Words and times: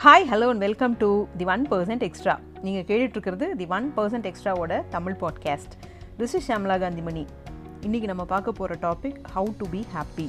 Hi 0.00 0.22
hello 0.30 0.46
and 0.48 0.58
welcome 0.58 0.92
to 0.96 1.08
the 1.36 1.44
one 1.44 1.64
percent 1.70 2.04
extra 2.06 2.34
நீங்கள் 2.62 2.84
கேட்டுட்ருக்கிறது 2.84 3.46
the 3.56 3.66
one 3.68 3.86
percent 3.96 4.26
எக்ஸ்ட்ராவோட 4.26 4.76
Tamil 4.90 5.16
podcast 5.20 5.74
this 6.18 6.34
is 6.34 6.46
Shamla 6.50 6.76
Kanthimani 6.76 7.24
இன்றைக்கி 7.80 8.06
நம்ம 8.06 8.24
பார்க்க 8.24 8.52
போகிற 8.52 8.78
topic 8.80 9.18
how 9.34 9.50
to 9.58 9.66
be 9.70 9.80
happy 9.96 10.26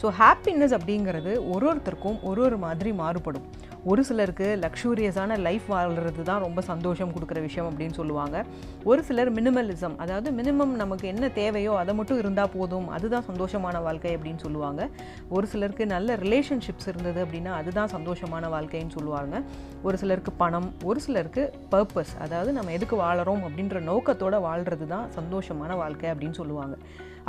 so 0.00 0.06
happiness 0.22 0.74
அப்படிங்கிறது 0.78 1.32
ஒரு 1.52 1.64
ஒருத்தருக்கும் 1.70 2.18
ஒரு 2.30 2.40
ஒரு 2.46 2.56
மாதிரி 2.64 2.90
மாறுபடும். 3.02 3.46
ஒரு 3.90 4.02
சிலருக்கு 4.08 4.46
லக்ஸூரியஸான 4.62 5.36
லைஃப் 5.46 5.66
வாழ்கிறது 5.72 6.22
தான் 6.28 6.42
ரொம்ப 6.44 6.60
சந்தோஷம் 6.68 7.12
கொடுக்குற 7.14 7.38
விஷயம் 7.46 7.68
அப்படின்னு 7.70 7.96
சொல்லுவாங்க. 7.98 8.36
ஒரு 8.90 9.00
சிலர் 9.08 9.30
மினிமலிசம் 9.38 9.94
அதாவது 10.04 10.28
மினிமம் 10.38 10.72
நமக்கு 10.82 11.06
என்ன 11.12 11.28
தேவையோ 11.38 11.72
அதை 11.82 11.94
மட்டும் 11.98 12.20
இருந்தால் 12.22 12.52
போதும் 12.56 12.88
அதுதான் 12.96 13.26
சந்தோஷமான 13.30 13.82
வாழ்க்கை 13.86 14.12
அப்படின்னு 14.16 14.44
சொல்லுவாங்க. 14.46 14.88
ஒரு 15.36 15.48
சிலருக்கு 15.52 15.86
நல்ல 15.94 16.16
ரிலேஷன்ஷிப்ஸ் 16.24 16.90
இருந்தது 16.92 17.20
அப்படின்னா 17.26 17.54
அதுதான் 17.60 17.92
சந்தோஷமான 17.96 18.50
வாழ்க்கைன்னு 18.56 18.96
சொல்லுவாங்க. 18.98 19.42
ஒரு 19.88 19.98
சிலருக்கு 20.04 20.34
பணம் 20.44 20.70
ஒரு 20.90 21.00
சிலருக்கு 21.06 21.44
பர்பஸ் 21.74 22.14
அதாவது 22.26 22.52
நம்ம 22.58 22.72
எதுக்கு 22.78 22.98
வாழறோம் 23.06 23.44
அப்படின்ற 23.48 23.80
நோக்கத்தோடு 23.90 24.40
வாழ்கிறது 24.48 24.88
தான் 24.94 25.06
சந்தோஷமான 25.18 25.76
வாழ்க்கை 25.84 26.10
அப்படின்னு 26.14 26.38
சொல்லுவாங்க. 26.42 26.76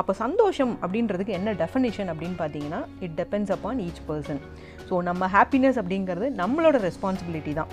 அப்போ 0.02 0.14
சந்தோஷம் 0.24 0.74
அப்படின்றதுக்கு 0.84 1.38
என்ன 1.40 1.54
டெஃபினேஷன் 1.64 2.10
அப்படின்னு 2.14 2.38
பார்த்தீங்கன்னா 2.42 2.82
it 3.06 3.16
depends 3.20 3.54
upon 3.56 3.80
each 3.88 4.02
person 4.10 4.42
so 4.90 4.98
நம்ம 5.10 5.28
ஹாப்பினஸ் 5.36 5.80
அப்படிங்கிறது 5.84 6.28
நம்மளோட 6.42 6.80
ரெஸ்பான்சிபிலிட்டி 6.88 7.54
தான். 7.60 7.72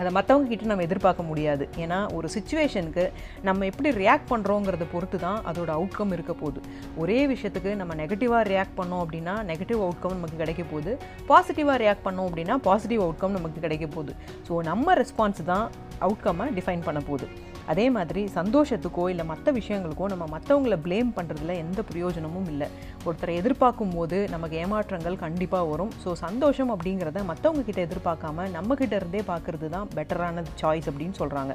அதை 0.00 0.10
மற்றவங்க 0.16 0.48
கிட்ட 0.50 0.64
நம்ம 0.70 0.84
எதிர்பார்க்க 0.86 1.28
முடியாது. 1.28 1.64
ஏன்னா 1.82 1.98
ஒரு 2.16 2.28
சுச்சுவேஷனுக்கு 2.34 3.04
நம்ம 3.48 3.66
எப்படி 3.70 3.90
ரியாக்ட் 4.00 4.28
பண்ணுறோங்கிறத 4.32 4.86
பொறுத்து 4.94 5.18
தான் 5.24 5.38
அதோட 5.50 5.70
அவுட்கம் 5.78 6.12
இருக்க 6.16 6.32
போகுது. 6.40 6.60
ஒரே 7.02 7.18
விஷயத்துக்கு 7.32 7.72
நம்ம 7.80 7.94
நெகட்டிவாக 8.00 8.42
ரியாக்ட் 8.52 8.76
பண்ணோம் 8.80 9.02
அப்படின்னா 9.04 9.34
நெகட்டிவ் 9.50 9.82
அவுட்கம் 9.86 10.16
நமக்கு 10.18 10.42
கிடைக்க 10.42 10.64
போகுது. 10.72 10.94
பாசிட்டிவாக 11.30 11.78
ரியாக்ட் 11.84 12.06
பண்ணோம் 12.08 12.28
அப்படின்னா 12.30 12.56
பாசிட்டிவ் 12.68 13.04
அவுட்கம் 13.06 13.36
நமக்கு 13.38 13.64
கிடைக்க 13.66 13.88
போகுது. 13.96 14.14
ஸோ 14.48 14.62
நம்ம 14.70 14.96
ரெஸ்பான்ஸ் 15.02 15.42
தான் 15.52 15.66
அவுட்கம்மை 16.06 16.48
டிஃபைன் 16.58 16.86
பண்ண 16.88 17.02
போகுது. 17.10 17.28
அதே 17.72 17.86
மாதிரி 17.96 18.22
சந்தோஷத்துக்கோ 18.38 19.04
இல்லை 19.12 19.24
மற்ற 19.30 19.52
விஷயங்களுக்கோ 19.58 20.08
நம்ம 20.12 20.24
மற்றவங்கள 20.34 20.76
ப்ளேம் 20.86 21.10
பண்ணுறதுல 21.18 21.54
எந்த 21.64 21.80
பிரயோஜனமும் 21.90 22.48
இல்லை. 22.52 22.68
ஒருத்தரை 23.06 23.34
எதிர்பார்க்கும் 23.40 23.94
போது 23.96 24.18
நமக்கு 24.34 24.58
ஏமாற்றங்கள் 24.64 25.22
கண்டிப்பாக 25.24 25.70
வரும். 25.72 25.94
ஸோ 26.04 26.12
சந்தோஷம் 26.26 26.72
அப்படிங்கிறத 26.74 27.24
மற்றவங்க 27.32 27.64
கிட்ட 27.70 27.80
எதிர்பார்க்காம 27.88 28.46
நம்மக்கிட்ட 28.58 28.94
இருந்தே 29.00 29.24
பார்க்குறது 29.32 29.68
தான் 29.76 29.90
பெட்டரான 29.96 30.44
சாய்ஸ் 30.62 30.90
அப்படின்னு 30.92 31.16
சொல்கிறாங்க 31.22 31.54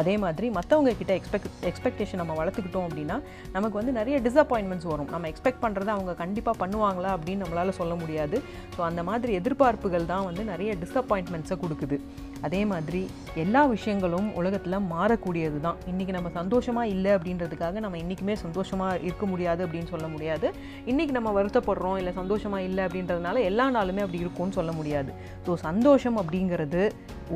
அதே 0.00 0.14
மாதிரி 0.22 0.46
மற்றவங்க 0.56 0.92
கிட்ட 1.00 1.12
எக்ஸ்பெக்ட் 1.18 1.64
எக்ஸ்பெக்டேஷன் 1.68 2.20
நம்ம 2.20 2.34
வளர்த்துக்கிட்டோம் 2.38 2.86
அப்படின்னா 2.88 3.16
நமக்கு 3.56 3.76
வந்து 3.80 3.92
நிறைய 3.98 4.16
டிசப்பாயின்மெண்ட்ஸ் 4.24 4.88
வரும். 4.92 5.10
நம்ம 5.14 5.28
எக்ஸ்பெக்ட் 5.32 5.62
பண்ணுறத 5.64 5.90
அவங்க 5.96 6.12
கண்டிப்பாக 6.22 6.56
பண்ணுவாங்களா 6.62 7.10
அப்படின்னு 7.16 7.44
நம்மளால் 7.44 7.78
சொல்ல 7.80 7.94
முடியாது. 8.02 8.38
ஸோ 8.76 8.80
அந்த 8.88 9.02
மாதிரி 9.10 9.32
எதிர்பார்ப்புகள் 9.40 10.10
தான் 10.12 10.26
வந்து 10.28 10.44
நிறைய 10.52 10.72
டிசப்பாயின்மெண்ட்ஸை 10.84 11.58
கொடுக்குது. 11.64 11.98
அதே 12.46 12.60
மாதிரி 12.72 13.02
எல்லா 13.42 13.62
விஷயங்களும் 13.74 14.28
உலகத்தில் 14.40 14.76
மாறக்கூடியது 14.92 15.58
தான். 15.66 15.78
இன்றைக்கி 15.90 16.12
நம்ம 16.16 16.30
சந்தோஷமாக 16.38 16.92
இல்லை 16.94 17.10
அப்படின்றதுக்காக 17.16 17.80
நம்ம 17.84 17.98
இன்றைக்குமே 18.02 18.34
சந்தோஷமாக 18.44 18.98
இருக்க 19.08 19.26
முடியாது 19.32 19.60
அப்படின்னு 19.66 19.90
சொல்ல 19.92 20.06
முடியாது. 20.14 20.46
இன்றைக்கி 20.90 21.14
நம்ம 21.18 21.32
வருத்தப்படுறோம் 21.38 21.98
இல்லை 22.00 22.12
சந்தோஷமாக 22.20 22.66
இல்லை 22.68 22.82
அப்படின்றதுனால 22.86 23.42
எல்லா 23.50 23.66
நாளுமே 23.76 24.04
அப்படி 24.06 24.22
இருக்கும்னு 24.24 24.58
சொல்ல 24.58 24.72
முடியாது. 24.80 25.12
ஸோ 25.46 25.54
சந்தோஷம் 25.68 26.18
அப்படிங்கிறது 26.22 26.82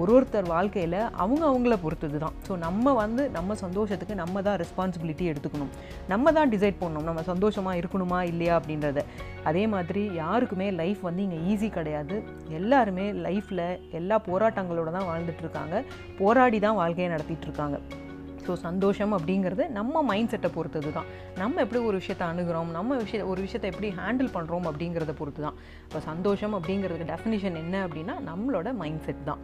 ஒரு 0.01 0.11
ஒருத்தர் 0.17 0.49
வாழ்க்கையில் 0.55 0.97
அவங்க 1.23 1.43
அவங்கள 1.51 1.75
பொறுத்தது 1.85 2.19
தான் 2.25 2.35
ஸோ 2.47 2.53
நம்ம 2.65 2.93
வந்து 3.01 3.23
நம்ம 3.37 3.55
சந்தோஷத்துக்கு 3.63 4.15
நம்ம 4.23 4.43
தான் 4.49 4.59
ரெஸ்பான்சிபிலிட்டி 4.63 5.25
எடுத்துக்கணும். 5.33 5.71
நம்ம 6.13 6.33
தான் 6.39 6.51
டிசைட் 6.55 6.81
பண்ணணும். 6.83 7.07
நம்ம 7.11 7.23
சந்தோஷமாக 7.31 7.81
இருக்கணுமா 7.81 8.19
இல்லையா 8.33 8.57
அப்படின்றத. 8.59 9.05
அதே 9.51 9.65
மாதிரி 9.75 10.03
யாருக்குமே 10.23 10.67
லைஃப் 10.81 11.01
வந்து 11.09 11.25
இங்கே 11.27 11.39
ஈஸி 11.53 11.71
கிடையாது. 11.79 12.19
எல்லாருமே 12.59 13.07
லைஃப்பில் 13.29 13.65
எல்லா 14.01 14.19
போராட்டங்களோட 14.29 14.91
தான் 14.99 15.09
வாழ்ந்துட்டுருக்காங்க 15.13 15.85
போராடி 16.21 16.61
தான் 16.67 16.79
வாழ்க்கையை 16.83 17.09
நடத்திட்டுருக்காங்க 17.15 17.79
ஸோ 18.47 18.55
சந்தோஷம் 18.67 19.15
அப்படிங்கிறது 19.17 19.65
நம்ம 19.79 20.03
மைண்ட் 20.11 20.31
செட்டை 20.33 20.51
பொறுத்தது 20.55 20.91
தான் 20.97 21.09
நம்ம 21.41 21.61
எப்படி 21.65 21.81
ஒரு 21.89 21.97
விஷயத்தை 22.01 22.27
அணுகிறோம்? 22.33 22.71
நம்ம 22.77 22.97
விஷய 23.03 23.27
ஒரு 23.33 23.41
விஷயத்தை 23.47 23.71
எப்படி 23.73 23.89
ஹேண்டில் 23.99 24.31
பண்ணுறோம் 24.37 24.69
அப்படிங்கிறத 24.71 25.15
பொறுத்து 25.21 25.43
தான் 25.47 25.59
இப்போ 25.87 26.01
சந்தோஷம் 26.11 26.57
அப்படிங்கிறதுக்கு 26.59 27.11
டெஃபினிஷன் 27.15 27.59
என்ன 27.63 27.87
அப்படின்னா 27.87 28.17
நம்மளோட 28.31 28.73
மைண்ட் 28.83 29.05
செட் 29.09 29.25
தான். 29.31 29.43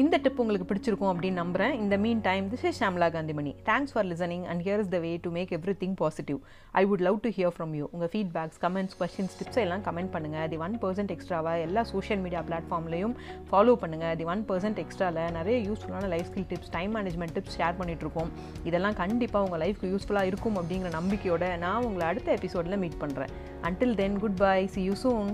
இந்த 0.00 0.16
டிப் 0.24 0.40
உங்களுக்கு 0.42 0.66
பிடிச்சிருக்கும் 0.68 1.10
அப்படின்னு 1.12 1.40
நம்புறேன். 1.42 1.72
இந்த 1.82 1.94
meantime 2.26 2.44
this 2.50 2.64
is 2.68 2.78
Shamla 2.80 3.08
Gandhimani 3.14 3.52
thanks 3.68 3.92
for 3.94 4.06
listening 4.10 4.44
and 4.50 4.62
here 4.66 4.80
is 4.82 4.90
the 4.94 4.98
way 5.04 5.10
to 5.24 5.30
make 5.36 5.52
everything 5.80 5.96
positive 6.00 6.38
I 6.80 6.82
would 6.90 7.02
love 7.06 7.18
to 7.24 7.30
hear 7.38 7.54
from 7.56 7.72
you 7.78 7.86
உங்கள் 7.94 8.10
ஃபீட்பேக்ஸ் 8.12 8.60
கமெண்ட்ஸ் 8.64 8.96
கொஸ்டின்ஸ் 9.00 9.34
டிப்ஸ் 9.40 9.60
எல்லாம் 9.64 9.84
comment 9.88 10.12
பண்ணுங்கள் 10.14 10.46
தி 10.52 10.58
ஒன் 10.66 10.76
பர்சன்ட் 10.84 11.12
எக்ஸ்ட்ராவாக 11.16 11.66
எல்லா 11.66 11.84
social 11.92 12.22
media 12.24 12.42
பிளாட்ஃபார்ம்லையும் 12.48 13.14
follow 13.50 13.76
பண்ணுங்கள் 13.82 14.16
the 14.22 14.28
one 14.32 14.44
percent 14.50 14.80
எக்ஸ்ட்ராவில் 14.84 15.30
நிறைய 15.38 15.58
யூஸ்ஃபுல்லான 15.68 16.10
life 16.14 16.28
skill 16.30 16.48
tips 16.52 16.72
time 16.76 16.92
management 16.98 17.36
tips 17.38 17.56
share 17.58 17.78
பண்ணிகிட்ருக்கோம் 17.80 18.30
இதெல்லாம் 18.64 18.98
கண்டிப்பாக 19.02 19.46
உங்கள் 19.48 19.62
லைஃப்க்கு 19.66 19.92
யூஸ்ஃபுல்லாக 19.94 20.32
இருக்கும் 20.32 20.58
அப்படிங்கிற 20.58 20.92
நம்பிக்கையோட 20.98 21.46
நான் 21.58 21.86
உங்களை 21.88 22.06
அடுத்த 22.12 22.30
எபிசோடில் 22.38 22.82
மீட் 22.84 23.00
பண்ணுறேன் 23.04 23.32
until 23.62 23.96
then 24.02 24.20
good 24.24 24.40
bye 24.44 24.58
see 24.74 24.82
you 24.82 24.96
soon 25.02 25.32